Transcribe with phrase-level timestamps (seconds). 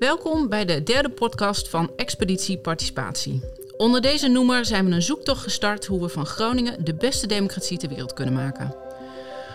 [0.00, 3.42] Welkom bij de derde podcast van Expeditie Participatie.
[3.76, 7.78] Onder deze noemer zijn we een zoektocht gestart hoe we van Groningen de beste democratie
[7.78, 8.74] ter wereld kunnen maken.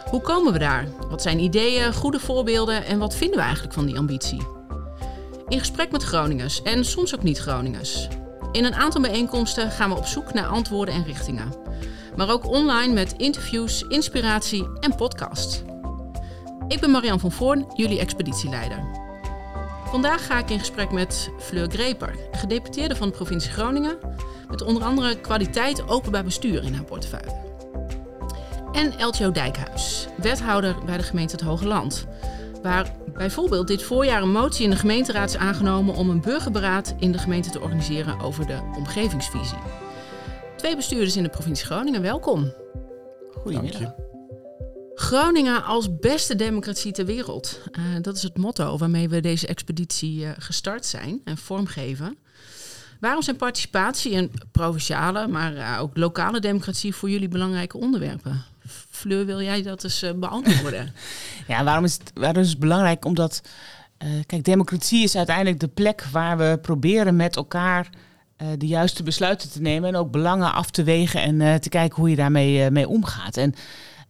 [0.10, 0.88] Hoe komen we daar?
[1.10, 4.48] Wat zijn ideeën, goede voorbeelden en wat vinden we eigenlijk van die ambitie?
[5.48, 8.08] In gesprek met Groningers en soms ook niet-Groningers.
[8.52, 11.54] In een aantal bijeenkomsten gaan we op zoek naar antwoorden en richtingen.
[12.16, 15.62] Maar ook online met interviews, inspiratie en podcasts.
[16.68, 19.05] Ik ben Marian van Voorn, jullie expeditieleider.
[19.96, 23.98] Vandaag ga ik in gesprek met Fleur Greper, gedeputeerde van de provincie Groningen,
[24.50, 27.36] met onder andere kwaliteit openbaar bestuur in haar portefeuille.
[28.72, 32.08] En Eltjo Dijkhuis, wethouder bij de gemeente Het Hoge Land,
[32.62, 37.12] waar bijvoorbeeld dit voorjaar een motie in de gemeenteraad is aangenomen om een burgerberaad in
[37.12, 39.60] de gemeente te organiseren over de omgevingsvisie.
[40.58, 42.54] Twee bestuurders in de provincie Groningen, welkom.
[43.42, 44.05] Goedemiddag.
[45.06, 47.60] Groningen als beste democratie ter wereld.
[47.72, 52.18] Uh, dat is het motto waarmee we deze expeditie uh, gestart zijn en vormgeven.
[53.00, 58.44] Waarom zijn participatie en provinciale, maar uh, ook lokale democratie voor jullie belangrijke onderwerpen?
[58.90, 60.94] Fleur, wil jij dat eens beantwoorden?
[61.48, 63.06] ja, waarom is, het, waarom is het belangrijk?
[63.06, 63.42] Omdat,
[64.26, 67.90] kijk, democratie is uiteindelijk de plek waar we proberen met elkaar
[68.58, 72.10] de juiste besluiten te nemen en ook belangen af te wegen en te kijken hoe
[72.10, 73.38] je daarmee mee omgaat.
[73.38, 73.56] En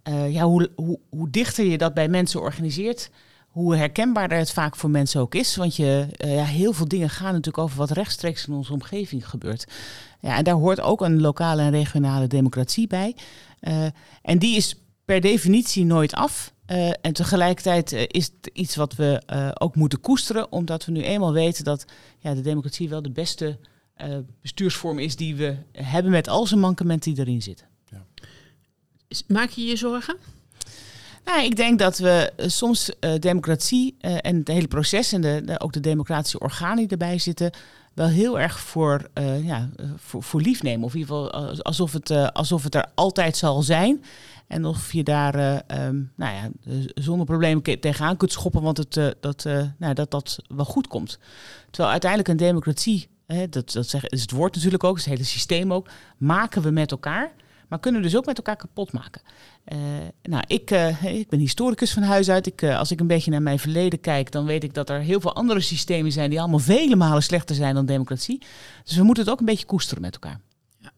[0.09, 3.09] uh, ja, hoe, hoe, hoe, dichter je dat bij mensen organiseert,
[3.48, 5.56] hoe herkenbaarder het vaak voor mensen ook is.
[5.56, 9.30] Want je, uh, ja, heel veel dingen gaan natuurlijk over wat rechtstreeks in onze omgeving
[9.30, 9.67] gebeurt.
[10.20, 13.16] Ja, en daar hoort ook een lokale en regionale democratie bij.
[13.61, 13.86] Uh,
[14.22, 16.53] en die is per definitie nooit af.
[17.02, 19.22] en tegelijkertijd is het iets wat we
[19.59, 21.86] ook moeten koesteren, omdat we nu eenmaal weten dat
[22.20, 23.59] ja, de democratie wel de beste
[24.42, 27.67] bestuursvorm is die we hebben met al zijn mankementen die erin zitten.
[29.27, 30.17] Maak je je zorgen?
[31.25, 35.21] Nou, ik denk dat we eh, soms uh, democratie uh, en het hele proces en
[35.21, 37.52] de, ook de democratische organen die erbij zitten,
[37.93, 39.09] wel heel erg voor,
[39.43, 40.86] ja, voor, voor lief nemen.
[40.86, 44.03] Of in ieder geval alsof het, alsof het er altijd zal zijn.
[44.48, 46.49] En of je daar um, nou ja,
[46.95, 49.43] zonder problemen tegenaan kunt schoppen, want het, dat,
[49.77, 51.20] nou, dat dat wel goed komt.
[51.70, 55.73] Terwijl uiteindelijk een democratie, hè, dat, dat is het woord natuurlijk ook, het hele systeem
[55.73, 57.33] ook, maken we met elkaar
[57.70, 59.21] maar kunnen dus ook met elkaar kapot maken.
[59.73, 59.80] Uh,
[60.21, 62.48] nou, ik, uh, ik ben historicus van huis uit.
[62.48, 64.99] Ik, uh, als ik een beetje naar mijn verleden kijk, dan weet ik dat er
[64.99, 68.42] heel veel andere systemen zijn die allemaal vele malen slechter zijn dan democratie.
[68.83, 70.39] Dus we moeten het ook een beetje koesteren met elkaar.
[70.80, 70.92] Ja.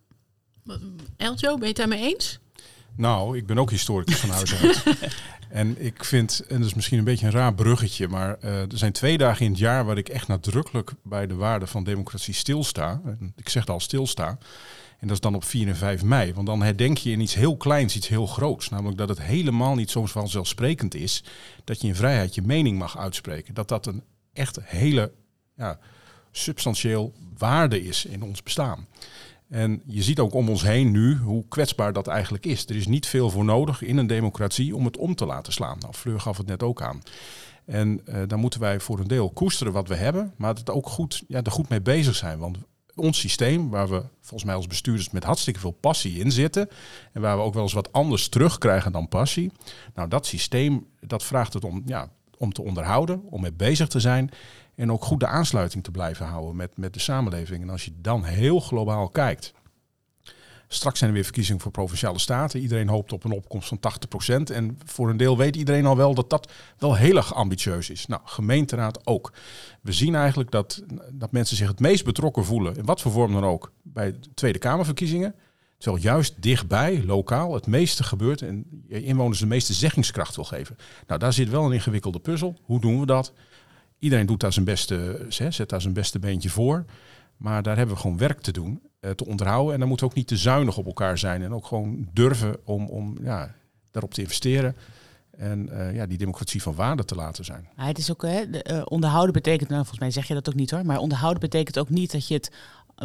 [1.17, 2.39] Eljo, ben je het daarmee eens?
[2.97, 4.83] Nou, ik ben ook historicus van huis uit.
[5.49, 8.91] en ik vind, en dat is misschien een beetje een raar bruggetje, maar er zijn
[8.91, 13.01] twee dagen in het jaar waar ik echt nadrukkelijk bij de waarde van democratie stilsta.
[13.35, 14.37] Ik zeg al stilsta.
[14.99, 16.33] En dat is dan op 4 en 5 mei.
[16.33, 18.69] Want dan herdenk je in iets heel kleins, iets heel groots.
[18.69, 21.23] Namelijk dat het helemaal niet soms vanzelfsprekend is
[21.63, 23.53] dat je in vrijheid je mening mag uitspreken.
[23.53, 24.03] Dat dat een
[24.33, 25.11] echt hele
[25.55, 25.79] ja,
[26.31, 28.87] substantieel waarde is in ons bestaan.
[29.49, 32.65] En je ziet ook om ons heen nu hoe kwetsbaar dat eigenlijk is.
[32.65, 35.77] Er is niet veel voor nodig in een democratie om het om te laten slaan.
[35.79, 37.01] Nou, Fleur gaf het net ook aan.
[37.65, 40.87] En uh, dan moeten wij voor een deel koesteren wat we hebben, maar het ook
[40.87, 42.39] goed, ja, er goed mee bezig zijn.
[42.39, 42.57] Want
[42.95, 46.69] ons systeem, waar we volgens mij als bestuurders met hartstikke veel passie in zitten.
[47.13, 49.51] En waar we ook wel eens wat anders terugkrijgen dan passie.
[49.93, 53.99] Nou, dat systeem, dat vraagt het om, ja, om te onderhouden, om mee bezig te
[53.99, 54.29] zijn.
[54.77, 57.61] En ook goed de aansluiting te blijven houden met, met de samenleving.
[57.61, 59.53] En als je dan heel globaal kijkt
[60.67, 62.59] Straks zijn er weer verkiezingen voor provinciale staten.
[62.59, 64.53] Iedereen hoopt op een opkomst van 80%.
[64.53, 68.05] En voor een deel weet iedereen al wel dat dat wel heel erg ambitieus is.
[68.05, 69.33] Nou, gemeenteraad ook.
[69.81, 73.33] We zien eigenlijk dat, dat mensen zich het meest betrokken voelen, in wat voor vorm
[73.33, 75.35] dan ook, bij de Tweede Kamerverkiezingen.
[75.77, 80.75] Terwijl juist dichtbij, lokaal, het meeste gebeurt en inwoners de meeste zeggingskracht wil geven.
[81.07, 82.55] Nou, daar zit wel een ingewikkelde puzzel.
[82.63, 83.33] Hoe doen we dat?
[83.99, 86.85] Iedereen doet daar zijn beste, zet daar zijn beste beentje voor.
[87.37, 88.81] Maar daar hebben we gewoon werk te doen.
[88.99, 89.73] Eh, te onderhouden.
[89.73, 91.41] En dan moet ook niet te zuinig op elkaar zijn.
[91.41, 93.55] En ook gewoon durven om, om ja,
[93.91, 94.75] daarop te investeren.
[95.31, 97.67] En uh, ja, die democratie van waarde te laten zijn.
[97.75, 100.71] Het is ook, hè, uh, onderhouden betekent, nou, volgens mij zeg je dat ook niet
[100.71, 102.51] hoor, maar onderhouden betekent ook niet dat je het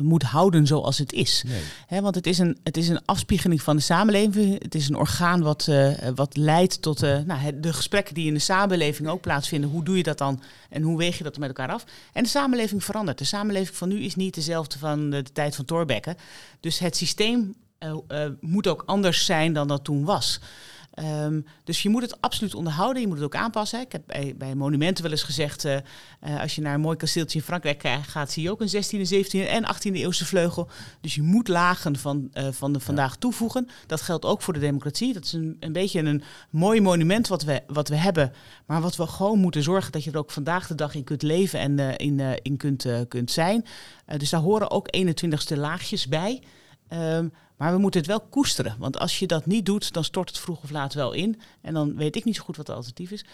[0.00, 1.44] moet houden zoals het is.
[1.88, 2.00] Nee.
[2.00, 4.62] want het is, een, het is een afspiegeling van de samenleving.
[4.62, 8.34] Het is een orgaan wat, uh, wat leidt tot uh, nou, de gesprekken die in
[8.34, 9.70] de samenleving ook plaatsvinden.
[9.70, 11.84] Hoe doe je dat dan en hoe weeg je dat met elkaar af?
[12.12, 13.18] En de samenleving verandert.
[13.18, 16.16] De samenleving van nu is niet dezelfde van de, de tijd van Thorbecke.
[16.60, 20.40] Dus het systeem uh, moet ook anders zijn dan dat toen was.
[20.92, 23.80] Ehm, dus je moet het absoluut onderhouden, je moet het ook aanpassen.
[23.80, 25.76] Ik heb bij, bij monumenten wel eens gezegd, uh,
[26.26, 29.10] uh, als je naar een mooi kasteeltje in Frankrijk gaat, zie je ook een 16e,
[29.12, 30.68] 17e en 18e eeuwse vleugel.
[31.00, 33.68] Dus je moet lagen van, uh, van de vandaag toevoegen.
[33.86, 35.12] Dat geldt ook voor de democratie.
[35.12, 38.32] Dat is een, een beetje een mooi monument wat we, wat we hebben,
[38.66, 41.22] maar wat we gewoon moeten zorgen dat je er ook vandaag de dag in kunt
[41.22, 43.64] leven en in, in kunt, kunt zijn.
[44.16, 46.42] dus daar horen ook 21ste laagjes bij.
[46.92, 47.32] Um,
[47.62, 48.76] maar we moeten het wel koesteren.
[48.78, 51.40] Want als je dat niet doet, dan stort het vroeg of laat wel in.
[51.60, 53.24] En dan weet ik niet zo goed wat het alternatief is.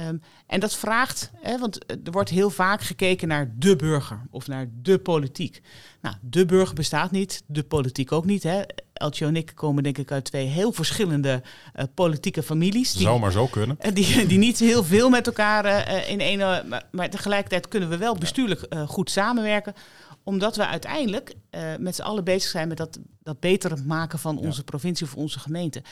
[0.00, 4.46] Um, en dat vraagt, hè, want er wordt heel vaak gekeken naar de burger of
[4.46, 5.62] naar de politiek.
[6.00, 8.42] Nou, de burger bestaat niet, de politiek ook niet.
[8.42, 8.62] Hè.
[8.92, 11.42] Eltje en ik komen denk ik uit twee heel verschillende
[11.76, 12.92] uh, politieke families.
[12.92, 13.78] Die, Zou maar zo kunnen.
[13.86, 16.64] Uh, die, die niet heel veel met elkaar uh, in ene...
[16.68, 19.74] Maar, maar, tegelijkertijd kunnen we wel bestuurlijk goed samenwerken
[20.24, 24.38] omdat we uiteindelijk uh, met z'n allen bezig zijn met dat, dat beter maken van
[24.38, 25.82] onze provincie of onze gemeente.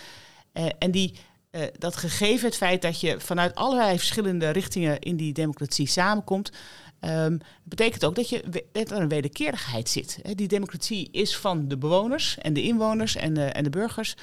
[0.52, 1.14] Uh, en die,
[1.50, 6.52] uh, dat gegeven het feit dat je vanuit allerlei verschillende richtingen in die democratie samenkomt,
[7.00, 10.18] um, betekent ook dat, je, dat er een wederkerigheid zit.
[10.36, 14.14] Die democratie is van de bewoners en de inwoners en en de burgers.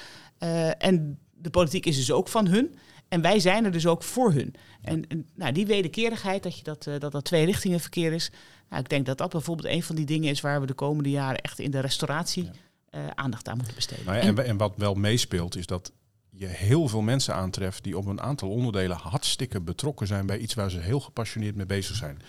[0.78, 2.74] en de politiek is dus ook van hun.
[3.10, 4.54] En wij zijn er dus ook voor hun.
[4.82, 8.30] En, en nou, die wederkerigheid, dat, je dat, dat dat twee richtingen verkeer is,
[8.68, 11.10] nou, ik denk dat dat bijvoorbeeld een van die dingen is waar we de komende
[11.10, 12.50] jaren echt in de restauratie
[12.90, 14.04] uh, aandacht aan moeten besteden.
[14.04, 15.92] Nou ja, en, en, wat wel meespeelt is dat
[16.30, 20.54] je heel veel mensen aantreft die op een aantal onderdelen hartstikke betrokken zijn bij iets
[20.54, 22.22] waar ze heel gepassioneerd mee bezig zijn.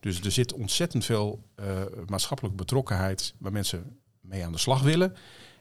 [0.00, 1.66] Dus er zit ontzettend veel uh,
[2.06, 5.16] maatschappelijke betrokkenheid waar mensen mee aan de slag willen.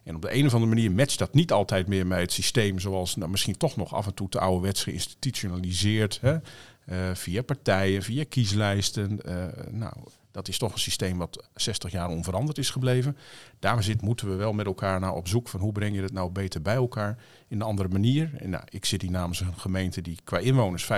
[0.06, 2.80] En op de een of andere manier matcht dat niet altijd meer met het systeem
[2.80, 6.19] zoals nou, misschien toch nog af en toe te ouderwets geïnstitutionaliseerd.
[6.22, 6.34] Hè?
[6.34, 9.19] Uh, via partijen, via kieslijsten.
[9.25, 9.94] Uh, nou,
[10.36, 13.18] dat is toch een systeem wat 60 jaar onveranderd is gebleven.
[13.60, 16.14] Daar zit, moeten we wel met elkaar naar op zoek van hoe breng je het
[16.14, 17.18] nou beter bij elkaar
[17.48, 18.32] in een andere manier.
[18.38, 20.90] En nou, ik zit hier namens een gemeente die qua inwoners 50.000,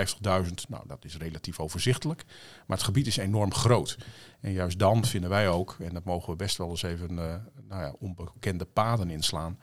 [0.68, 2.24] nou dat is relatief overzichtelijk.
[2.66, 3.98] Maar het gebied is enorm groot.
[4.40, 7.34] En juist dan vinden wij ook, en dat mogen we best wel eens even uh,
[7.68, 9.58] nou ja, onbekende paden inslaan.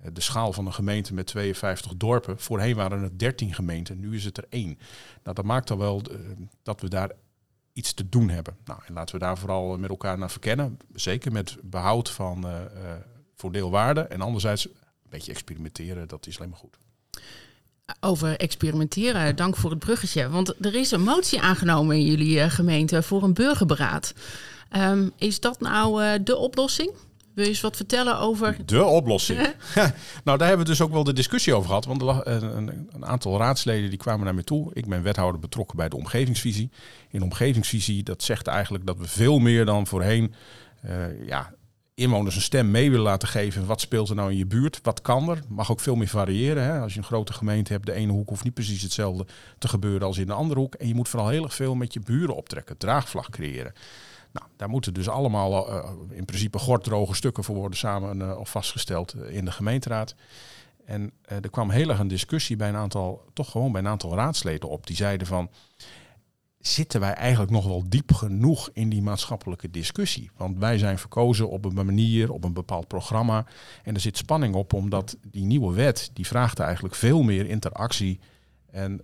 [0.00, 2.38] Uh, de schaal van een gemeente met 52 dorpen.
[2.38, 4.78] Voorheen waren het 13 gemeenten, nu is het er één.
[5.22, 6.16] Nou, dat maakt dan wel uh,
[6.62, 7.10] dat we daar
[7.72, 8.56] iets te doen hebben.
[8.64, 10.78] Nou, en laten we daar vooral met elkaar naar verkennen.
[10.94, 12.60] Zeker met behoud van uh,
[13.36, 14.00] voordeelwaarde.
[14.00, 14.72] En anderzijds een
[15.08, 16.76] beetje experimenteren, dat is alleen maar goed.
[18.00, 20.28] Over experimenteren, dank voor het bruggetje.
[20.28, 24.14] Want er is een motie aangenomen in jullie uh, gemeente voor een burgerberaad.
[24.76, 26.92] Um, is dat nou de oplossing?
[27.40, 28.56] Wil je eens wat vertellen over...
[28.66, 29.38] De oplossing.
[30.24, 31.84] nou, daar hebben we dus ook wel de discussie over gehad.
[31.84, 34.70] Want er een, een, aantal raadsleden die kwamen naar me toe.
[34.74, 36.70] Ik ben wethouder betrokken bij de omgevingsvisie.
[37.10, 40.34] In omgevingsvisie, dat zegt eigenlijk dat we veel meer dan voorheen...
[40.84, 41.54] Uh, ja,
[41.94, 43.66] inwoners een stem mee willen laten geven.
[43.66, 44.80] Wat speelt er nou in je buurt?
[44.82, 45.42] Wat kan er?
[45.48, 46.62] Mag ook veel meer variëren.
[46.62, 46.80] Hè?
[46.80, 49.26] Als je een grote gemeente hebt, de ene hoek hoeft niet precies hetzelfde
[49.58, 50.74] te gebeuren als in de andere hoek.
[50.74, 53.72] En je moet vooral heel erg veel met je buren optrekken, draagvlak creëren.
[54.32, 58.50] Nou, daar moeten dus allemaal uh, in principe gorddroge stukken voor worden samen uh, of
[58.50, 60.14] vastgesteld in de gemeenteraad.
[60.84, 64.14] En er kwam heel erg een discussie bij een aantal, toch gewoon bij een aantal
[64.14, 64.86] raadsleden op.
[64.86, 65.50] Die zeiden van,
[66.58, 70.30] zitten wij eigenlijk nog wel diep genoeg in die maatschappelijke discussie?
[70.36, 73.46] Want wij zijn verkozen op een manier, op een bepaald programma.
[73.82, 78.20] En er zit spanning op, omdat die nieuwe wet, die vraagt eigenlijk veel meer interactie
[78.70, 79.00] en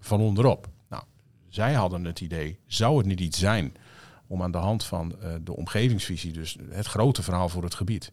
[0.00, 0.68] van onderop.
[0.88, 1.02] Nou,
[1.48, 3.74] zij hadden het idee, zou het niet iets zijn
[4.28, 8.12] om aan de hand van uh, de omgevingsvisie, dus het grote verhaal voor het gebied,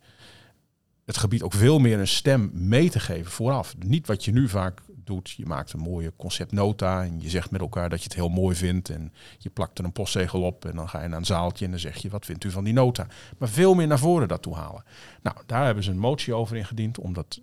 [1.05, 3.75] het gebied ook veel meer een stem mee te geven vooraf.
[3.77, 5.29] Niet wat je nu vaak doet.
[5.29, 8.55] Je maakt een mooie conceptnota en je zegt met elkaar dat je het heel mooi
[8.55, 8.89] vindt.
[8.89, 11.71] En je plakt er een postzegel op en dan ga je naar een zaaltje en
[11.71, 13.07] dan zeg je wat vindt u van die nota.
[13.37, 14.83] Maar veel meer naar voren dat toe halen.
[15.21, 17.41] Nou, daar hebben ze een motie over ingediend om dat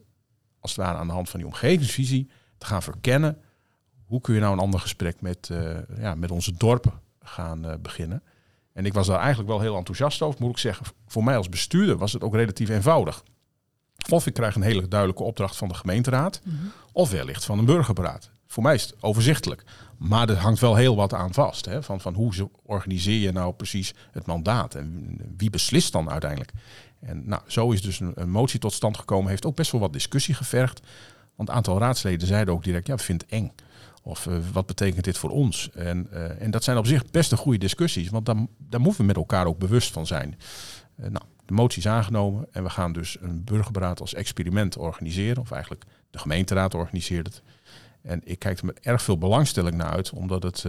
[0.61, 3.39] als het ware aan de hand van die omgevingsvisie te gaan verkennen.
[4.05, 7.75] Hoe kun je nou een ander gesprek met, uh, ja, met onze dorpen gaan uh,
[7.83, 8.23] beginnen?
[8.73, 10.87] En ik was daar eigenlijk wel heel enthousiast over, moet ik zeggen.
[11.07, 13.23] Voor mij als bestuurder was het ook relatief eenvoudig.
[14.09, 16.73] Of ik krijg een hele duidelijke opdracht van de gemeenteraad, mm -hmm.
[16.93, 18.31] of wellicht van een burgerberaad.
[18.47, 19.65] Voor mij is het overzichtelijk.
[19.99, 21.65] Maar er hangt wel heel wat aan vast.
[21.65, 21.83] Hè?
[21.83, 24.75] Van, van hoe organiseer je nou precies het mandaat?
[24.75, 26.53] En wie beslist dan uiteindelijk?
[27.01, 29.31] En nou, zo is dus een, een motie tot stand gekomen.
[29.31, 30.81] Heeft ook best wel wat discussie gevergd.
[31.37, 33.53] Want een aantal raadsleden zeiden ook direct, ja, we vinden het eng.
[34.03, 35.71] Of uh, wat betekent dit voor ons?
[35.71, 39.07] En, uh, en dat zijn op zich best een goede discussies, want daar, moeten we
[39.07, 40.39] met elkaar ook bewust van zijn.
[40.97, 45.43] Uh, nou, de motie is aangenomen en we gaan dus een burgerberaad als experiment organiseren.
[45.43, 47.43] Of eigenlijk de gemeenteraad organiseert het.
[48.03, 50.65] En ik kijk er met erg veel belangstelling naar uit, omdat het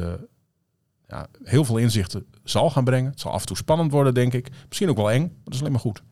[1.07, 3.11] ja, heel veel inzichten zal gaan brengen.
[3.11, 4.49] Het zal af en toe spannend worden, denk ik.
[4.67, 6.03] Misschien ook wel eng, maar dat is alleen maar goed.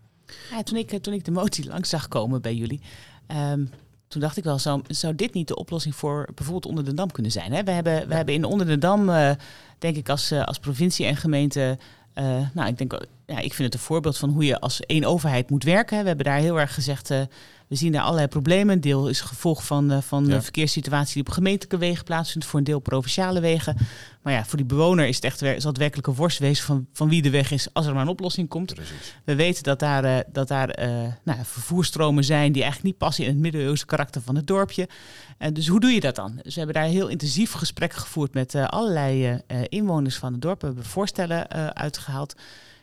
[0.51, 2.81] Ja, toen, ik, de motie langs zag komen bij jullie,
[3.27, 3.69] um,
[4.11, 7.11] toen dacht ik wel, zou, zou dit niet de oplossing voor bijvoorbeeld onder de Dam
[7.11, 7.51] kunnen zijn?
[7.53, 7.63] Hè?
[7.63, 9.31] We, hebben, we hebben in onder de Dam, uh,
[9.79, 11.77] denk ik, als, als provincie en gemeente
[12.15, 15.03] uh, nou, ik denk, ja, ik vind het een voorbeeld van hoe je als één
[15.03, 16.01] overheid moet werken.
[16.01, 17.21] We hebben daar heel erg gezegd, uh,
[17.67, 18.75] we zien daar allerlei problemen.
[18.75, 22.59] Een deel is gevolg van, uh, van de verkeerssituatie die op gemeentelijke wegen plaatsvindt, voor
[22.59, 23.77] een deel provinciale wegen.
[24.21, 27.21] Maar ja, voor die bewoner is het echt zal het werkelijk een van, van wie
[27.21, 28.73] de weg is als er maar een oplossing komt.
[28.73, 29.15] Precies.
[29.23, 30.75] We weten dat daar, dat daar
[31.23, 34.89] nou, vervoerstromen zijn die eigenlijk niet passen in het middeleeuwse karakter van het dorpje.
[35.37, 36.39] En dus hoe doe je dat dan?
[36.43, 40.61] Dus we hebben daar heel intensief gesprekken gevoerd met allerlei inwoners van het dorp.
[40.61, 42.35] We hebben voorstellen uitgehaald.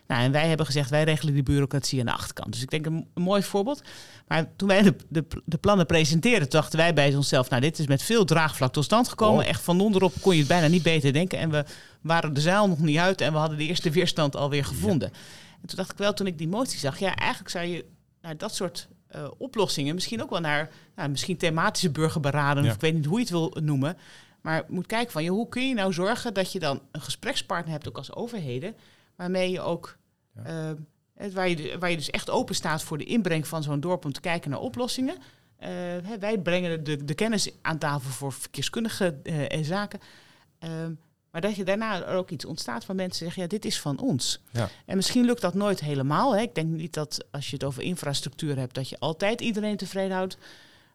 [0.09, 2.51] Nou, en wij hebben gezegd, wij regelen die bureaucratie aan de achterkant.
[2.51, 3.81] Dus ik denk een, mooi voorbeeld.
[4.27, 7.87] Maar toen wij de, de, de, plannen presenteerden, dachten wij bij onszelf, nou, dit is
[7.87, 9.43] met veel draagvlak tot stand gekomen.
[9.43, 9.49] Oh.
[9.49, 11.39] Echt van onderop kon je het bijna niet beter denken.
[11.39, 11.65] En we
[12.01, 15.11] waren de zaal nog niet uit en we hadden de eerste weerstand alweer gevonden.
[15.61, 17.85] En toen dacht ik wel, toen ik die motie zag, ja, eigenlijk zou je
[18.21, 22.81] naar dat soort uh, oplossingen, misschien ook wel naar nou, misschien thematische burgerberaden, of ik
[22.81, 23.97] weet niet hoe je het wil noemen.
[24.41, 27.73] Maar moet kijken van, je, hoe kun je nou zorgen dat je dan een gesprekspartner
[27.73, 28.75] hebt, ook als overheden,
[29.19, 29.97] waarmee je ook
[30.35, 30.75] ja.
[31.21, 34.05] Uh, waar, je, waar je dus echt open staat voor de inbreng van zo'n dorp
[34.05, 35.15] om te kijken naar oplossingen.
[35.15, 35.67] Uh,
[36.19, 39.99] wij brengen de, de kennis aan tafel voor verkeerskundige uh, zaken.
[40.59, 40.93] Ehm,
[41.31, 43.99] maar dat je daarna er ook iets ontstaat van mensen zeggen, ja, dit is van
[43.99, 44.41] ons.
[44.51, 44.69] Ja.
[44.85, 46.35] En misschien lukt dat nooit helemaal.
[46.35, 46.41] Hè.
[46.41, 50.15] Ik denk niet dat als je het over infrastructuur hebt, dat je altijd iedereen tevreden
[50.15, 50.37] houdt.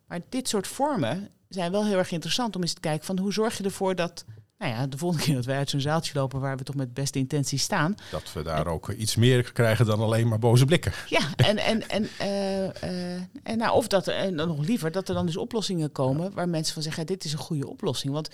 [0.07, 3.33] Maar dit soort vormen zijn wel heel erg interessant om eens te kijken van hoe
[3.33, 4.25] zorg je ervoor dat
[4.59, 6.95] nou ja, de volgende keer dat wij uit zo'n zaaltje lopen waar we toch met
[6.95, 7.95] beste intentie staan.
[8.11, 10.93] Dat we daar ook iets meer krijgen dan alleen maar boze blikken.
[11.09, 14.93] Ja, en, en, en, uh, uh, en nou, of dat er, en dan nog liever,
[14.93, 18.13] dat er dan dus oplossingen komen waar mensen van zeggen, dit is een goede oplossing.
[18.13, 18.29] Want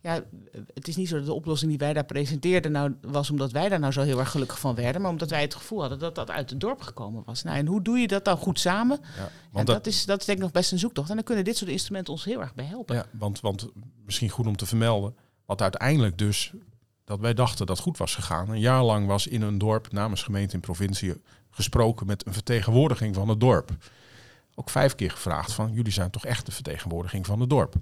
[0.00, 0.22] ja,
[0.74, 3.68] het is niet zo dat de oplossing die wij daar presenteerden nou was omdat wij
[3.68, 6.14] daar nou zo heel erg gelukkig van werden, maar omdat wij het gevoel hadden dat
[6.14, 7.42] dat uit het dorp gekomen was.
[7.42, 8.98] Nou, en hoe doe je dat dan goed samen?
[9.16, 11.08] Ja, want dat, dat, is, dat is denk ik nog best een zoektocht.
[11.08, 12.96] En dan kunnen dit soort instrumenten ons heel erg bij helpen.
[12.96, 13.68] Ja, want, want
[14.04, 15.14] misschien goed om te vermelden,
[15.46, 16.52] wat uiteindelijk dus,
[17.04, 18.48] dat wij dachten dat goed was gegaan.
[18.48, 23.14] Een jaar lang was in een dorp namens gemeente en provincie gesproken met een vertegenwoordiging
[23.14, 23.70] van het dorp.
[24.54, 27.74] Ook vijf keer gevraagd van, jullie zijn toch echt de vertegenwoordiging van het dorp?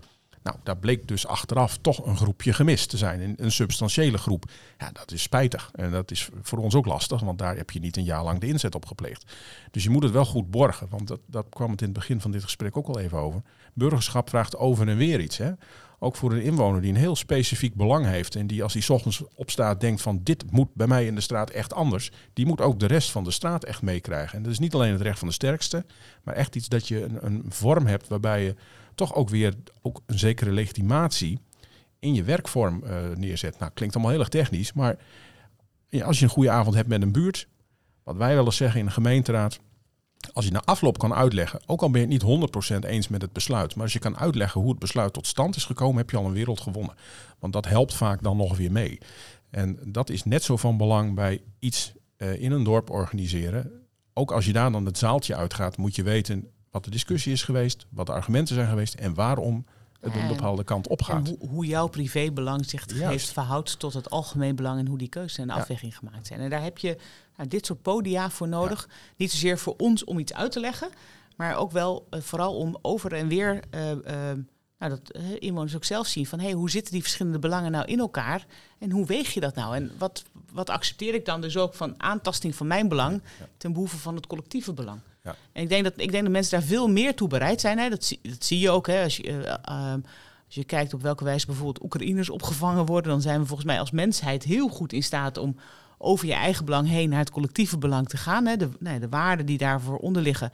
[0.45, 4.45] Nou, daar bleek dus achteraf toch een groepje gemist te zijn, een, substantiële groep.
[4.79, 7.81] Ja, dat is spijtig en dat is voor ons ook lastig, want daar heb je
[7.81, 9.33] niet een jaar lang de inzet op gepleegd.
[9.71, 12.21] Dus je moet het wel goed borgen, want dat, dat kwam het in het begin
[12.21, 13.43] van dit gesprek ook al even over.
[13.73, 15.37] Burgerschap vraagt over en weer iets.
[15.37, 15.53] Hè?
[15.99, 18.37] Ook voor een inwoner die een heel specifiek belang heeft.
[18.37, 21.51] En die als hij ochtends opstaat denkt van dit moet bij mij in de straat
[21.51, 22.11] echt anders.
[22.33, 24.37] Die moet ook de rest van de straat echt meekrijgen.
[24.37, 25.85] En dat is niet alleen het recht van de sterkste.
[26.23, 28.55] Maar echt iets dat je een, een vorm hebt waarbij je
[28.95, 31.41] toch ook weer ook een zekere legitimatie
[31.99, 33.59] in je werkvorm uh, neerzet.
[33.59, 34.73] Nou, klinkt allemaal heel erg technisch.
[34.73, 34.97] Maar
[36.03, 37.49] als je een goede avond hebt met een buurt.
[38.03, 39.61] Wat wij wel eens zeggen in de gemeenteraad
[40.33, 43.23] als je na afloop kan uitleggen, ook al ben je het niet 100% eens met
[43.23, 46.11] het besluit, maar als je kan uitleggen hoe het besluit tot stand is gekomen, heb
[46.11, 46.95] je al een wereld gewonnen.
[47.39, 48.99] Want dat helpt vaak dan nog weer mee.
[49.51, 53.71] En dat is net zo van belang bij iets uh, in een dorp organiseren.
[54.13, 57.43] Ook als je daar dan het zaaltje uitgaat, moet je weten wat de discussie is
[57.43, 59.65] geweest, wat de argumenten zijn geweest en waarom
[60.01, 61.29] het een bepaalde kant op gaat.
[61.29, 65.43] Hoe, hoe, jouw privébelang zich heeft verhoudt tot het algemeen belang en hoe die keuze
[65.43, 66.41] en afweging gemaakt zijn.
[66.41, 66.97] En daar heb je
[67.37, 68.89] nou, dit soort podia voor nodig.
[69.17, 70.89] Niet zozeer voor ons om iets uit te leggen,
[71.37, 73.97] maar ook wel uh, vooral om over en weer uh, uh,
[74.79, 77.99] nou, dat inwoners ook zelf zien van hey, hoe zitten die verschillende belangen nou in
[77.99, 78.47] elkaar
[78.79, 79.77] en hoe weeg je dat nou?
[79.77, 83.23] En wat, wat accepteer ik dan dus ook van aantasting van mijn belang
[83.57, 85.01] ten behoeve van het collectieve belang?
[85.25, 85.37] Ja.
[85.53, 87.79] En ik denk, dat, ik denk dat mensen daar veel meer toe bereid zijn.
[87.79, 87.89] Hè.
[87.89, 88.87] Dat, zie, je ook.
[88.87, 89.03] Hè.
[89.03, 89.93] Als, je, uh, uh,
[90.47, 93.81] als je kijkt op welke wijze bijvoorbeeld Oekraïners opgevangen worden, dan zijn we volgens mij
[93.81, 95.57] als mensheid heel goed in staat om
[95.99, 98.47] over je eigen belang heen naar het collectieve belang te gaan.
[98.47, 98.57] Hè.
[98.57, 100.53] De, nee, de waarden die daarvoor onder liggen,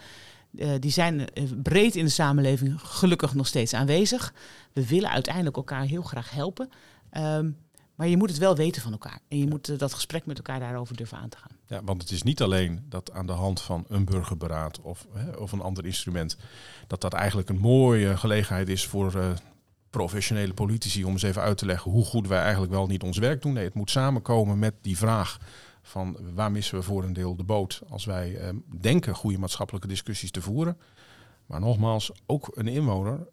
[0.51, 1.29] uh, die zijn
[1.63, 4.35] breed in de samenleving gelukkig nog steeds aanwezig.
[4.73, 6.71] We willen uiteindelijk elkaar heel graag helpen.
[7.13, 7.57] Um,
[8.01, 9.21] maar je moet het wel weten van elkaar.
[9.29, 11.57] En je moet uh, dat gesprek met elkaar daarover durven aan te gaan.
[11.67, 15.31] Ja, want het is niet alleen dat aan de hand van een burgerberaad of, hè,
[15.31, 16.37] of een ander instrument,
[16.87, 19.31] dat dat eigenlijk een mooie gelegenheid is voor uh,
[19.91, 23.19] professionele politici om eens even uit te leggen hoe goed wij eigenlijk wel niet ons
[23.19, 23.53] werk doen.
[23.53, 25.39] Nee, het moet samenkomen met die vraag
[25.83, 28.49] van waar missen we voor een deel de boot als wij uh,
[28.81, 30.79] denken goede maatschappelijke discussies te voeren.
[31.47, 33.27] Maar nogmaals, ook een inwoner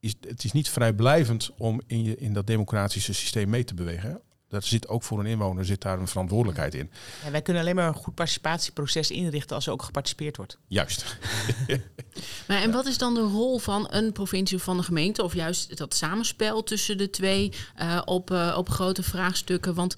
[0.00, 4.20] is, het is niet vrijblijvend om in, je, in dat democratische systeem mee te bewegen.
[4.48, 6.90] Dat zit ook voor een inwoner zit daar een verantwoordelijkheid in.
[7.24, 10.58] Ja, wij kunnen alleen maar een goed participatieproces inrichten als er ook geparticipeerd wordt.
[10.66, 11.18] Juist.
[12.48, 15.34] maar en wat is dan de rol van een provincie of van de gemeente, of
[15.34, 19.74] juist dat samenspel tussen de twee uh, op, uh, op grote vraagstukken?
[19.74, 19.94] Want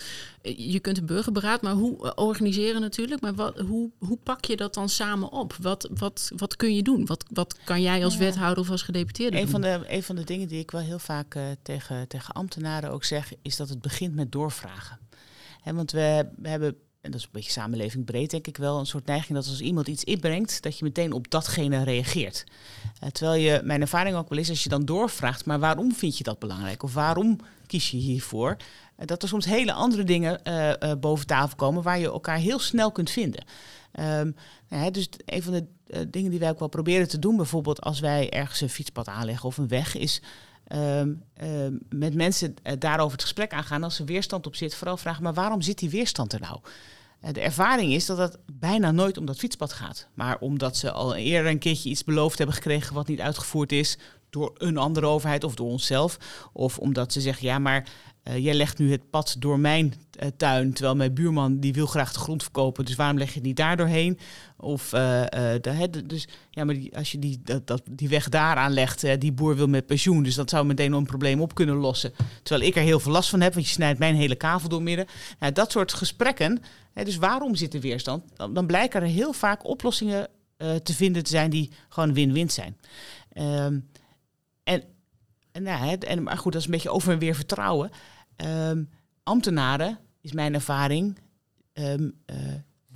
[0.56, 3.20] je kunt een burgerberaad, maar hoe eh, organiseren natuurlijk.
[3.20, 5.56] Maar wat, hoe, hoe pak je dat dan samen op?
[5.60, 7.06] Wat, wat, wat kun je doen?
[7.06, 9.50] Wat, wat kan jij als wethouder of als gedeputeerde een doen?
[9.50, 12.90] Van de, een van de dingen die ik wel heel vaak uh, tegen, tegen ambtenaren
[12.90, 14.98] ook zeg, is dat het begint met doorvragen.
[15.60, 18.78] He, want we, we hebben en dat is een beetje samenleving breed, denk ik wel,
[18.78, 22.44] een soort neiging dat als iemand iets inbrengt, dat je meteen op datgene reageert.
[23.02, 26.18] Uh, terwijl je, mijn ervaring ook wel is, als je dan doorvraagt, maar waarom vind
[26.18, 26.82] je dat belangrijk?
[26.82, 28.56] Of waarom kies je hiervoor?
[28.98, 32.58] Uh, dat er soms hele andere dingen uh, boven tafel komen waar je elkaar heel
[32.58, 33.44] snel kunt vinden.
[34.00, 34.36] Um,
[34.68, 35.66] nou dus een van de
[36.08, 39.48] dingen die wij ook wel proberen te doen, bijvoorbeeld als wij ergens een fietspad aanleggen
[39.48, 40.22] of een weg, is
[40.74, 44.74] Um, um, met mensen daarover het gesprek aangaan als er weerstand op zit.
[44.74, 46.58] Vooral vragen, maar waarom zit die weerstand er nou?
[47.32, 50.08] De ervaring is dat het bijna nooit om dat fietspad gaat.
[50.14, 53.98] Maar omdat ze al eerder een keertje iets beloofd hebben gekregen wat niet uitgevoerd is
[54.30, 56.18] door een andere overheid of door onszelf.
[56.52, 57.88] Of omdat ze zeggen, ja, maar
[58.28, 61.86] uh, jij legt nu het pad door mijn uh, tuin, terwijl mijn buurman die wil
[61.86, 64.18] graag de grond verkopen, dus waarom leg je het niet daar doorheen?
[64.56, 69.32] Of de, dus ja, maar als je die, dat, dat, die weg daaraan legt, die
[69.32, 72.12] boer wil met pensioen, dus dat zou meteen een probleem op kunnen lossen.
[72.42, 74.82] Terwijl ik er heel veel last van heb, want je snijdt mijn hele kavel door
[74.82, 75.06] midden.
[75.38, 76.62] Nou, dat soort gesprekken.
[76.94, 78.24] Dus waarom zit er weerstand?
[78.52, 82.76] Dan, blijken er heel vaak oplossingen te vinden te zijn die gewoon win-win zijn.
[83.34, 83.88] Um,
[84.64, 84.82] en,
[85.52, 87.90] en, nou, en, maar goed, dat is een beetje over en weer vertrouwen.
[88.44, 88.90] Um,
[89.22, 91.18] ambtenaren, is mijn ervaring,
[91.72, 92.36] um, uh,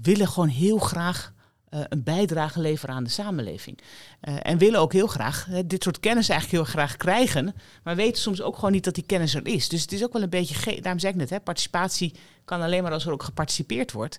[0.02, 1.32] willen gewoon heel graag
[1.70, 3.78] uh, een bijdrage leveren aan de samenleving.
[4.22, 8.22] Uh, en willen ook heel graag dit soort kennis eigenlijk heel graag krijgen, maar weten
[8.22, 9.68] soms ook gewoon niet dat die kennis er is.
[9.68, 12.82] Dus het is ook wel een beetje, daarom zei ik net, hè, participatie kan alleen
[12.82, 14.18] maar als er ook geparticipeerd wordt.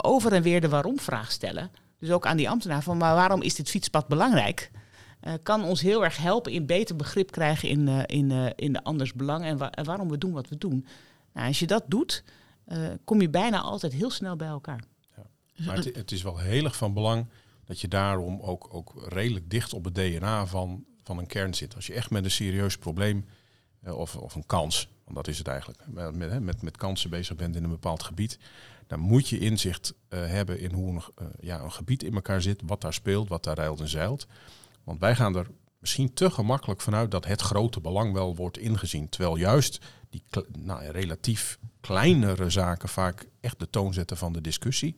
[0.00, 1.70] over en weer de waarom-vraag stellen.
[1.98, 4.70] Dus ook aan die ambtenaar van, maar waarom is dit fietspad belangrijk?
[5.26, 8.72] Uh, kan ons heel erg helpen in beter begrip krijgen in, uh, in, uh, in
[8.72, 10.86] de anders belang en, en, waarom we doen wat we doen.
[11.32, 12.24] Nou, als je dat doet,
[13.04, 14.84] kom je bijna altijd heel snel bij elkaar.
[15.16, 15.24] Ja.
[15.66, 17.26] Maar het, het, is wel heel erg van belang
[17.64, 21.74] dat je daarom ook, ook redelijk dicht op het DNA van, van een kern zit.
[21.74, 23.26] Als je echt met een serieus probleem
[23.84, 27.56] of, of een kans, want dat is het eigenlijk, met, met, met kansen bezig bent
[27.56, 28.38] in een bepaald gebied,
[28.86, 31.02] dan moet je inzicht hebben in hoe een,
[31.40, 34.26] ja, een gebied in elkaar zit, wat daar speelt, wat daar ruilt en zeilt.
[34.84, 35.46] Want wij gaan er
[35.78, 39.08] misschien te gemakkelijk vanuit dat het grote belang wel wordt ingezien.
[39.08, 39.78] Terwijl juist
[40.10, 40.22] die
[40.58, 44.96] nou, relatief kleinere zaken vaak echt de toon zetten van de discussie.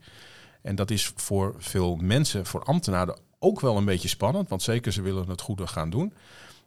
[0.62, 4.49] En dat is voor veel mensen, voor ambtenaren, ook wel een beetje spannend.
[4.49, 6.12] Want zeker ze willen het goede gaan doen.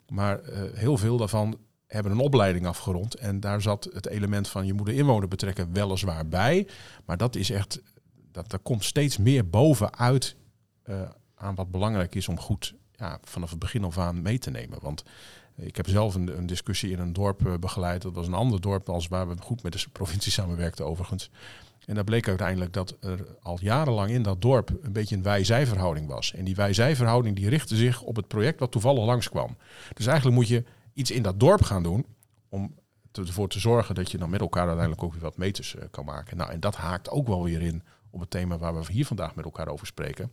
[0.09, 3.15] Maar uh, heel veel daarvan hebben een opleiding afgerond.
[3.15, 6.67] En daar zat het element van je moet de inwoner betrekken weliswaar bij.
[7.05, 7.81] Maar dat is echt,
[8.31, 10.35] dat, dat komt steeds meer bovenuit
[10.85, 11.01] uh,
[11.35, 14.79] aan wat belangrijk is om goed ja, vanaf het begin af aan mee te nemen.
[14.81, 15.03] Want
[15.55, 18.01] ik heb zelf een, een discussie in een dorp uh, begeleid.
[18.01, 21.29] Dat was een ander dorp als waar we goed met de provincie samenwerkten overigens.
[21.85, 26.07] En daar bleek uiteindelijk dat er al jarenlang in dat dorp een beetje een wij-zij-verhouding
[26.07, 26.33] was.
[26.33, 29.57] En die wij-zij-verhouding die richtte zich op het project wat toevallig langskwam.
[29.93, 32.05] Dus eigenlijk moet je iets in dat dorp gaan doen
[32.49, 32.75] om
[33.11, 36.05] ervoor te zorgen dat je dan met elkaar uiteindelijk ook weer wat meters uh, kan
[36.05, 36.37] maken.
[36.37, 39.35] Nou, en dat haakt ook wel weer in op het thema waar we hier vandaag
[39.35, 40.31] met elkaar over spreken.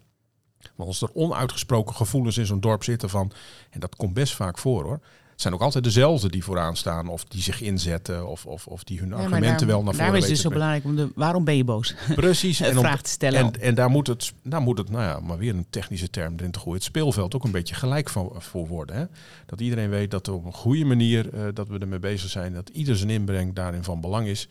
[0.75, 3.33] Maar als er onuitgesproken gevoelens in zo'n dorp zitten van,
[3.71, 5.01] en dat komt best vaak voor hoor,
[5.37, 8.85] het zijn ook altijd dezelfde die vooraan staan of die zich inzetten of, of, of
[8.85, 11.09] die hun ja, argumenten wel naar voren Daarom is het dus zo belangrijk om de
[11.15, 11.95] waarom ben je boos?
[12.15, 12.61] Precies.
[12.61, 13.41] en vraag te stellen.
[13.41, 16.35] En, en daar moet het, daar moet het, nou ja, maar weer een technische term
[16.37, 18.97] erin te gooien, het speelveld ook een beetje gelijk van, voor worden.
[18.97, 19.05] Hè?
[19.47, 22.53] Dat iedereen weet dat er op een goede manier uh, dat we ermee bezig zijn,
[22.53, 24.49] dat ieder zijn inbreng daarin van belang is.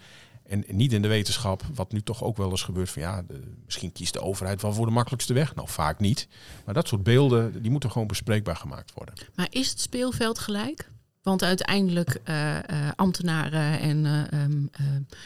[0.47, 3.23] En niet in de wetenschap, wat nu toch ook wel eens gebeurt van ja,
[3.65, 5.55] misschien kiest de overheid wel voor de makkelijkste weg.
[5.55, 6.27] Nou, vaak niet.
[6.65, 9.15] Maar dat soort beelden, die moeten gewoon bespreekbaar gemaakt worden.
[9.35, 10.89] Maar is het speelveld gelijk?
[11.25, 12.59] Want uiteindelijk uh, uh,
[12.95, 14.69] ambtenaren en uh, um,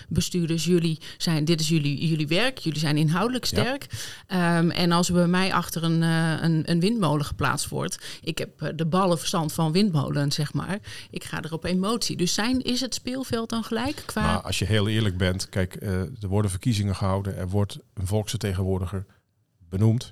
[0.10, 3.88] bestuurders, jullie zijn, dit is jullie, jullie werk, jullie zijn inhoudelijk sterk.
[4.28, 4.58] Ja.
[4.58, 8.72] Um, en als er bij mij achter een, een, een, windmolen geplaatst wordt, ik heb
[8.76, 10.80] de ballenverstand van windmolen, zeg maar.
[11.10, 12.18] Ik ga er op emotie.
[12.18, 14.04] Dus zijn, is het speelveld dan gelijk?
[14.06, 14.22] Qua...
[14.22, 15.76] Nou, als je heel eerlijk bent, kijk,
[16.22, 19.06] er worden verkiezingen gehouden, er wordt een volksvertegenwoordiger
[19.70, 20.12] benoemd,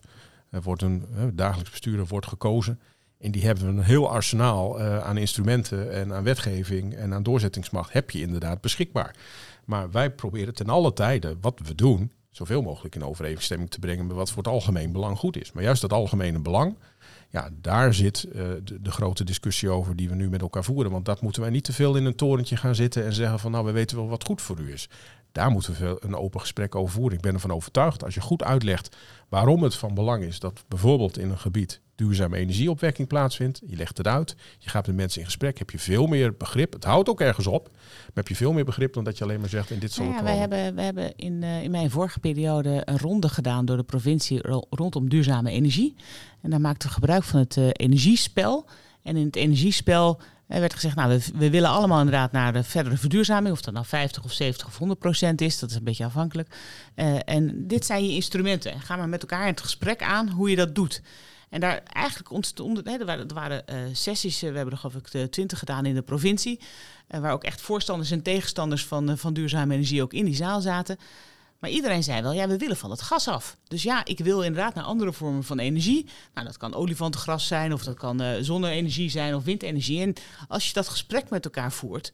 [0.50, 2.80] er wordt een dagelijks bestuurder wordt gekozen.
[3.20, 7.94] En die hebben een heel arsenaal uh, aan instrumenten en aan wetgeving en aan doorzettingsmacht
[7.94, 9.16] heb je inderdaad beschikbaar.
[9.66, 14.08] Maar wij proberen ten alle tijden wat we doen, zoveel mogelijk in overeenstemming te brengen
[14.08, 15.52] met wat voor het algemeen belang goed is.
[15.52, 16.78] Maar juist dat algemene belang,
[17.30, 20.92] ja, daar zit uh, de, de, grote discussie over die we nu met elkaar voeren.
[20.92, 23.52] Want dat moeten wij niet te veel in een torentje gaan zitten en zeggen van
[23.52, 24.90] nou, we weten wel wat goed voor u is.
[25.38, 27.18] Daar moeten we een open gesprek over voeren.
[27.18, 28.96] Ik ben ervan overtuigd, als je goed uitlegt
[29.30, 33.98] waarom het van belang is dat bijvoorbeeld in een gebied duurzame energieopwekking plaatsvindt, je legt
[33.98, 36.74] het uit, je gaat met mensen in gesprek, heb je veel meer begrip.
[36.74, 39.40] Het houdt ook ergens op, maar heb je veel meer begrip dan dat je alleen
[39.40, 41.90] maar zegt in dit zal nou ja, wij hebben, wij hebben in, uh, in mijn
[41.90, 45.96] vorige periode een ronde gedaan door de provincie rondom duurzame energie.
[46.42, 48.66] En daar maakten we gebruik van het uh, energiespel.
[49.04, 52.98] En in het energiespel er werd gezegd, nou, we, willen allemaal inderdaad naar de verdere
[52.98, 53.54] verduurzaming.
[53.54, 56.56] Of dat nou 50 of 70 of 100 procent is, dat is een beetje afhankelijk.
[56.96, 58.82] Uh, en dit zijn je instrumenten.
[58.82, 61.02] Ga maar met elkaar in het gesprek aan hoe je dat doet.
[61.50, 65.60] En daar eigenlijk ontstonden, er waren, waren uh, sessies, we hebben er geloof ik twintig
[65.60, 66.60] gedaan in de provincie.
[67.08, 70.98] Waar ook echt voorstanders en tegenstanders van, van duurzame energie ook in die zaal zaten.
[71.60, 73.58] Maar iedereen zei wel, ja, we willen van het gas af.
[73.68, 76.06] Dus ja, ik wil inderdaad naar andere vormen van energie.
[76.34, 80.02] Nou, dat kan olifantengras zijn, of dat kan uh, zonne-energie zijn, of windenergie.
[80.02, 80.14] En
[80.48, 82.14] als je dat gesprek met elkaar voert,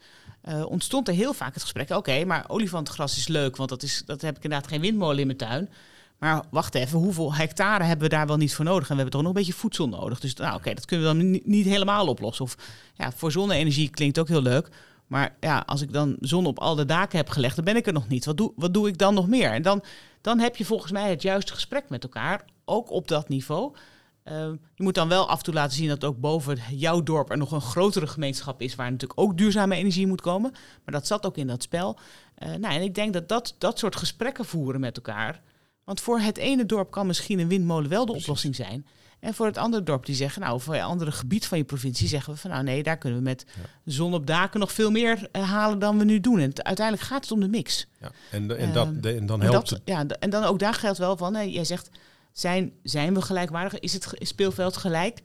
[0.50, 4.04] uh, ontstond er heel vaak het gesprek: oké, maar olifantengras is leuk, want dat, is,
[4.06, 5.70] dat heb ik inderdaad geen windmolen in mijn tuin.
[6.18, 8.90] Maar wacht even, hoeveel hectare hebben we daar wel niet voor nodig?
[8.90, 10.20] En we hebben toch nog een beetje voedsel nodig.
[10.20, 12.46] Dus nou, oké, dat kunnen we dan niet helemaal oplossen.
[12.46, 12.56] Of
[12.94, 14.70] ja, voor zonne-energie klinkt ook heel leuk.
[15.14, 17.88] Maar ja, als ik dan zon op al de daken heb gelegd, dan ben ik
[17.88, 18.26] er nog niet.
[18.26, 19.52] Wat doe, wat doe ik dan nog meer?
[19.52, 19.84] En dan,
[20.22, 23.76] dan heb je volgens mij het juiste gesprek met elkaar, ook op dat niveau.
[24.24, 24.34] Uh,
[24.76, 27.38] je moet dan wel af en toe laten zien dat ook boven jouw dorp er
[27.38, 30.52] nog een grotere gemeenschap is, waar natuurlijk ook duurzame energie moet komen.
[30.52, 31.98] Maar dat zat ook in dat spel.
[32.38, 35.42] Uh, nou, en ik denk dat, dat dat soort gesprekken voeren met elkaar.
[35.84, 38.86] Want voor het ene dorp kan misschien een windmolen wel de oplossing zijn.
[39.20, 42.08] En voor het andere dorp die zeggen, nou, voor het andere gebied van je provincie
[42.08, 43.46] zeggen we van, nou nee, daar kunnen we met
[43.86, 46.40] zon op daken nog veel meer uh, halen dan we nu doen.
[46.40, 47.88] En het, uiteindelijk gaat het om de mix.
[48.00, 50.98] Ja, en, en, dat, de, en dan helpt dat, Ja, en dan ook daar geldt
[50.98, 51.90] wel van, hè, jij zegt,
[52.32, 53.80] zijn, zijn we gelijkwaardig?
[53.80, 55.22] Is het speelveld gelijk?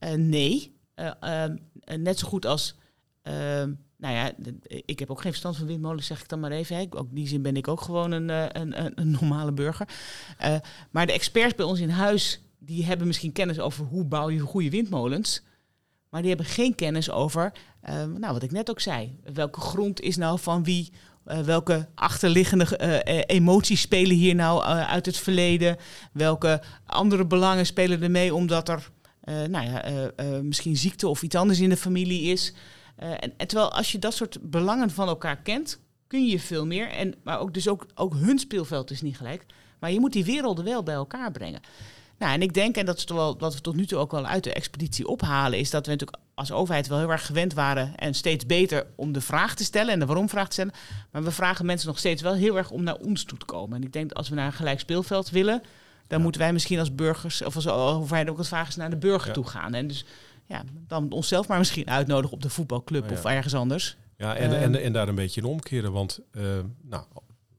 [0.00, 0.80] Uh, nee.
[0.96, 1.44] Uh,
[1.96, 2.74] net zo goed als
[4.02, 4.32] nou ja,
[4.84, 6.86] ik heb ook geen verstand van windmolens, zeg ik dan maar even.
[6.90, 9.88] Ook in die zin ben ik ook gewoon een, een, een, een normale burger.
[10.44, 10.56] Uh,
[10.90, 14.38] maar de experts bij ons in huis die hebben misschien kennis over hoe bouw je
[14.38, 15.42] goede windmolens.
[16.10, 17.52] Maar die hebben geen kennis over,
[17.88, 20.92] uh, nou wat ik net ook zei, welke grond is nou van wie,
[21.24, 25.76] welke achterliggende emoties spelen hier nou uit het verleden,
[26.12, 28.90] welke andere belangen spelen er mee omdat er
[29.24, 30.10] nou ja,
[30.42, 32.54] misschien ziekte of iets anders in de familie is.
[32.96, 36.88] En, en, terwijl als je dat soort belangen van elkaar kent, kun je veel meer.
[36.88, 39.46] En, maar ook, dus ook, ook hun speelveld is niet gelijk.
[39.78, 41.60] Maar je moet die werelden wel bij elkaar brengen.
[42.18, 44.10] Nou, en ik denk, en dat is toch wel wat we tot nu toe ook
[44.10, 47.54] wel uit de expeditie ophalen, is dat we natuurlijk als overheid wel heel erg gewend
[47.54, 50.72] waren en steeds beter om de vraag te stellen en de waarom vraag te stellen.
[51.10, 53.76] Maar we vragen mensen nog steeds wel heel erg om naar ons toe te komen.
[53.76, 55.62] En ik denk dat als we naar een gelijk speelveld willen,
[56.06, 59.32] dan moeten wij misschien als burgers, of als overheid ook het vragen naar de burger
[59.32, 59.74] toe gaan.
[59.74, 60.04] En dus
[60.52, 63.96] ja, dan onszelf maar misschien uitnodigen op de voetbalclub of ergens anders.
[64.16, 65.92] Ja, en, en, en daar een beetje in omkeren.
[65.92, 66.42] Want uh,
[66.82, 67.04] nou,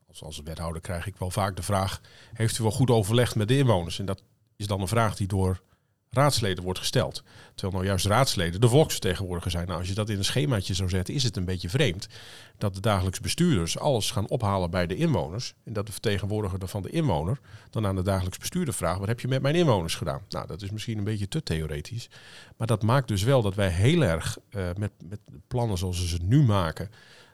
[0.08, 2.02] als, als wethouder krijg ik wel vaak de vraag:
[2.34, 4.00] heeft u wel goed overlegd met de inwoners?
[4.00, 4.24] En dat
[4.56, 5.62] is dan een vraag die door
[6.14, 7.24] raadsleden wordt gesteld.
[7.56, 9.68] Terwijl nou juist raadsleden de volksvertegenwoordiger zijn.
[9.68, 12.08] Nou, als je dat in een schemaatje zou zetten, is het een beetje vreemd
[12.58, 15.54] dat de dagelijks bestuurders alles gaan ophalen bij de inwoners.
[15.64, 19.20] En dat de vertegenwoordiger van de inwoner dan aan de dagelijks bestuurder vraagt: wat heb
[19.20, 20.22] je met mijn inwoners gedaan?
[20.30, 22.10] Nou, dat is misschien een beetje te theoretisch.
[22.58, 26.08] Maar dat maakt dus wel dat wij heel erg uh, met, met plannen zoals ze
[26.08, 26.90] ze nu maken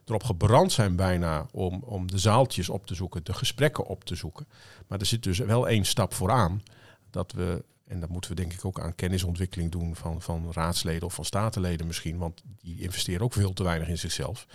[0.10, 4.16] erop gebrand zijn bijna om, om de zaaltjes op te zoeken, de gesprekken op te
[4.16, 4.48] zoeken.
[4.88, 6.64] Maar er zit dus wel één stap vooraan
[7.10, 11.04] dat we, en dat moeten we denk ik ook aan kennisontwikkeling doen van, van raadsleden
[11.04, 14.48] of van statenleden misschien, want die investeren ook veel te weinig in zichzelf.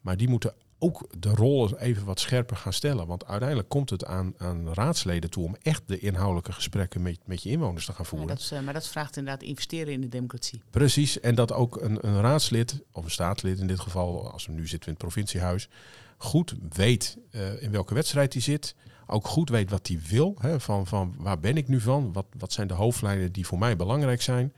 [0.00, 3.06] Maar die moeten ook de rollen even wat scherper gaan stellen.
[3.06, 7.42] Want uiteindelijk komt het aan, aan raadsleden toe om echt de inhoudelijke gesprekken met, met
[7.42, 8.28] je inwoners te gaan voeren.
[8.28, 10.62] Ja, dat is, uh, maar dat vraagt inderdaad investeren in de democratie.
[10.70, 14.52] Precies, en dat ook een, een raadslid, of een staatslid in dit geval, als we
[14.52, 15.68] nu zitten in het provinciehuis,
[16.16, 18.74] goed weet uh, in welke wedstrijd hij zit
[19.06, 20.34] ook goed weet wat hij wil.
[20.38, 22.12] Hè, van, van waar ben ik nu van?
[22.12, 24.52] Wat, wat zijn de hoofdlijnen die voor mij belangrijk zijn?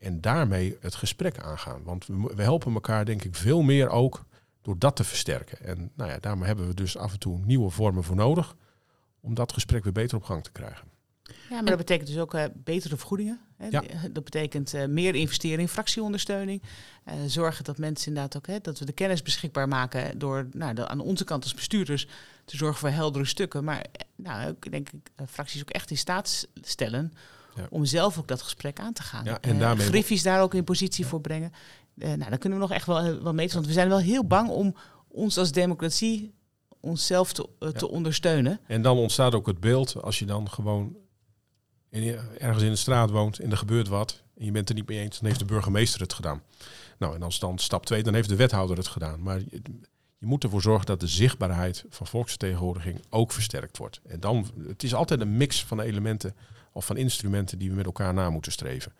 [0.00, 1.82] En daarmee het gesprek aangaan.
[1.84, 4.24] Want we, we helpen elkaar denk ik veel meer ook
[4.62, 5.60] door dat te versterken.
[5.60, 8.56] En nou ja, daarmee hebben we dus af en toe nieuwe vormen voor nodig
[9.20, 10.88] om dat gesprek weer beter op gang te krijgen.
[11.50, 13.40] Ja, maar dat betekent dus ook uh, betere vergoedingen.
[13.56, 13.66] Hè?
[13.68, 13.82] Ja.
[14.10, 16.62] Dat betekent uh, meer investeren in fractieondersteuning.
[17.08, 20.74] Uh, zorgen dat mensen inderdaad ook, hè, dat we de kennis beschikbaar maken door nou,
[20.74, 22.06] de, aan onze kant als bestuurders
[22.44, 23.64] te zorgen voor heldere stukken.
[23.64, 27.12] Maar nou, ook, denk ik, fracties ook echt in staat stellen
[27.56, 27.66] ja.
[27.70, 29.24] om zelf ook dat gesprek aan te gaan.
[29.24, 31.52] Ja, en daarmee Griffies daar ook in positie voor brengen.
[31.94, 33.54] nou, dan kunnen we nog echt wel, wel meten.
[33.54, 34.74] Want we zijn wel heel bang om
[35.08, 36.34] ons als democratie
[36.80, 38.60] onszelf te, te ondersteunen.
[38.66, 40.96] En dan ontstaat ook het beeld, als je dan gewoon
[41.90, 42.02] en
[42.38, 44.98] ergens in de straat woont en er gebeurt wat en je bent er niet mee
[44.98, 46.42] eens, dan heeft de burgemeester het gedaan.
[46.98, 49.22] Nou, en als dan stap 2, dan heeft de wethouder het gedaan.
[49.22, 49.38] Maar
[50.18, 54.00] je, moet ervoor zorgen dat de zichtbaarheid van volksvertegenwoordiging ook versterkt wordt.
[54.06, 56.34] En dan, het is altijd een mix van elementen
[56.72, 58.92] of van instrumenten die we met elkaar na moeten streven.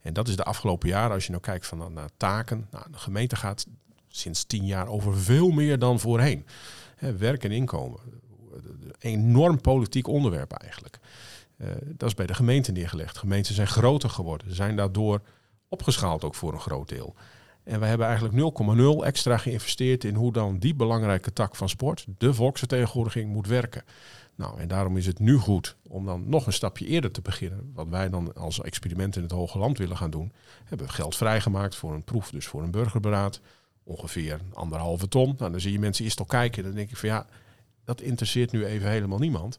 [0.00, 2.66] En dat is de afgelopen jaren, als je nou kijkt van, naar taken.
[2.70, 3.66] Nou, de gemeente gaat
[4.08, 6.46] sinds tien jaar over veel meer dan voorheen.
[7.18, 8.00] werk en inkomen.
[8.98, 10.98] Enorm politiek onderwerp eigenlijk.
[11.58, 13.18] Uh, dat is bij de gemeente neergelegd.
[13.18, 15.22] Gemeenten zijn groter geworden, zijn daardoor
[15.68, 17.14] opgeschaald ook voor een groot deel.
[17.64, 18.54] En we hebben eigenlijk
[19.00, 23.82] 0,0 extra geïnvesteerd in hoe dan die belangrijke tak van sport, de volksvertegenwoordiging, moet werken.
[24.34, 27.70] Nou, en daarom is het nu goed om dan nog een stapje eerder te beginnen.
[27.74, 30.32] Wat wij dan als experiment in het Hoge Land willen gaan doen.
[30.64, 33.40] Hebben we geld vrijgemaakt voor een proef, dus voor een burgerberaad.
[33.82, 35.34] Ongeveer anderhalve ton.
[35.38, 36.62] Nou, dan zie je mensen eerst al kijken.
[36.62, 37.26] Dan denk ik van ja,
[37.84, 39.58] dat interesseert nu even helemaal niemand.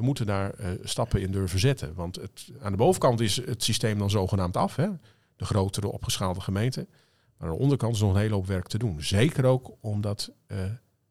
[0.00, 1.94] We moeten daar uh, stappen in durven zetten.
[1.94, 4.76] Want het, aan de bovenkant is het systeem dan zogenaamd af.
[4.76, 4.88] Hè?
[5.36, 6.88] De grotere opgeschaalde gemeenten.
[7.36, 9.02] Maar aan de onderkant is nog een hele hoop werk te doen.
[9.02, 10.58] Zeker ook omdat uh,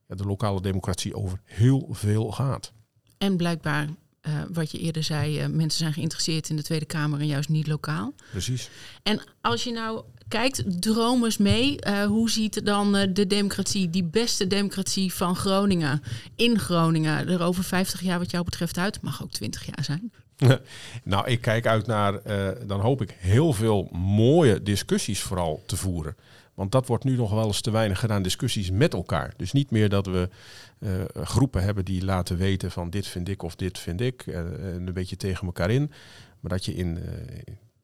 [0.08, 2.74] de lokale democratie over heel veel gaat.
[3.18, 3.88] En blijkbaar,
[4.22, 7.68] uh, wat je eerder zei, mensen zijn geïnteresseerd in de Tweede Kamer en juist niet
[7.68, 8.14] lokaal.
[8.32, 8.70] Precies.
[9.04, 11.78] En als je nou kijkt, droom eens mee.
[11.88, 16.02] Uh, hoe ziet dan de democratie, die beste democratie van Groningen,
[16.36, 19.02] in Groningen, er over 50 jaar wat jou betreft uit?
[19.02, 20.12] Mag ook 20 jaar zijn.
[21.04, 22.22] nou, ik kijk uit naar,
[22.68, 26.16] dan hoop ik heel veel mooie discussies vooral te voeren.
[26.54, 29.34] Want dat wordt nu nog wel eens te weinig gedaan, discussies met elkaar.
[29.38, 30.30] Dus niet meer dat we
[31.14, 34.26] groepen hebben die laten weten van dit vind ik of dit vind ik.
[34.26, 34.36] Uh,
[34.74, 35.92] een beetje tegen elkaar in.
[36.40, 37.00] Maar dat je in,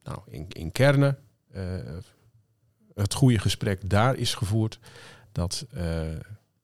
[0.04, 1.18] nou, in, in kernen
[3.02, 4.78] het goede gesprek daar is gevoerd.
[5.32, 5.66] Dat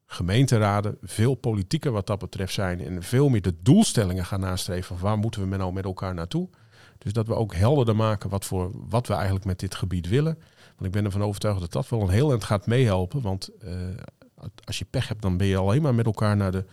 [0.06, 2.80] gemeenteraden veel politieker wat dat betreft zijn.
[2.80, 6.48] En veel meer de doelstellingen gaan nastreven van waar moeten we nou met elkaar naartoe.
[6.98, 10.38] Dus dat we ook helderder maken wat, voor, wat we eigenlijk met dit gebied willen.
[10.66, 13.20] Want ik ben ervan overtuigd dat dat wel een heel eind gaat meehelpen.
[13.20, 13.50] Want
[14.64, 16.64] als je pech hebt, dan ben je alleen maar met elkaar naar de,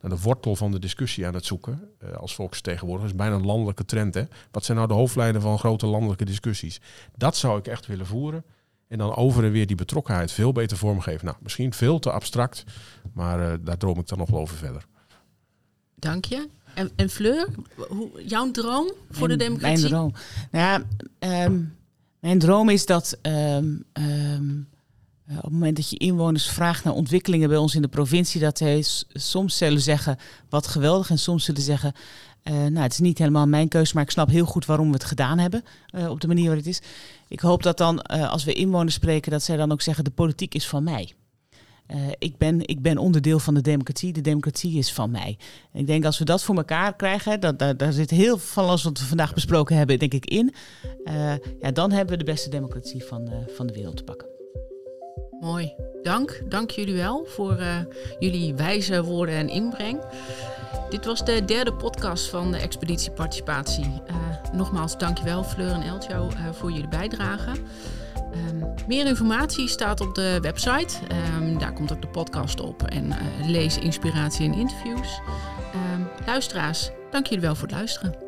[0.00, 1.90] naar de wortel van de discussie aan het zoeken.
[2.04, 3.08] Uh, als volksvertegenwoordiger.
[3.08, 4.14] Dat is bijna een landelijke trend.
[4.14, 4.24] Hè?
[4.50, 6.80] Wat zijn nou de hoofdlijnen van grote landelijke discussies?
[7.16, 8.44] Dat zou ik echt willen voeren.
[8.88, 11.24] En dan over en weer die betrokkenheid veel beter vormgeven.
[11.24, 12.64] Nou, misschien veel te abstract,
[13.12, 14.86] maar uh, daar droom ik dan nog wel over verder.
[15.94, 16.48] Dank je.
[16.74, 17.48] En, en Fleur,
[17.88, 19.78] hoe, jouw droom voor mijn, de democratie?
[19.78, 20.12] Mijn droom.
[20.50, 20.84] Nou
[21.20, 21.76] ja, um,
[22.20, 24.68] mijn droom is dat um, um,
[25.30, 28.40] uh, op het moment dat je inwoners vraagt naar ontwikkelingen bij ons in de provincie,
[28.40, 31.92] dat zij soms zullen zeggen wat geweldig en soms zullen zeggen,
[32.48, 34.94] uh, nou het is niet helemaal mijn keuze, maar ik snap heel goed waarom we
[34.94, 36.82] het gedaan hebben uh, op de manier waarop het is.
[37.28, 40.54] Ik hoop dat dan als we inwoners spreken, dat zij dan ook zeggen de politiek
[40.54, 41.12] is van mij.
[42.18, 45.38] ik, ben, ik ben onderdeel van de democratie, de democratie is van mij.
[45.72, 48.64] Ik denk als we dat voor elkaar krijgen, dat, daar, daar zit heel veel van
[48.64, 50.54] alles wat we vandaag besproken hebben, denk ik in.
[51.60, 54.37] ja, dan hebben we de beste democratie van, van de wereld te pakken.
[55.40, 55.74] Mooi.
[56.02, 56.42] Dank.
[56.48, 57.76] Dank jullie wel voor uh,
[58.18, 60.00] jullie wijze woorden en inbreng.
[60.90, 64.02] Dit was de derde podcast van de Expeditie Participatie.
[64.10, 67.50] Uh, nogmaals, dankjewel Fleur en Eltjo uh, voor jullie bijdrage.
[68.50, 70.98] Um, meer informatie staat op de website.
[71.36, 72.82] Um, daar komt ook de podcast op.
[72.82, 73.12] En
[73.46, 75.20] lees inspiratie en interviews.
[75.94, 78.27] Um, luisteraars, dank jullie wel voor het luisteren.